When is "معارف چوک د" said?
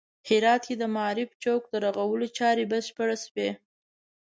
0.95-1.73